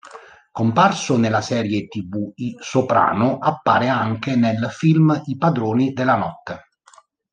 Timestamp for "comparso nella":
0.51-1.41